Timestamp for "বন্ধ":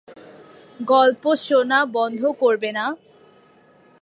1.85-2.21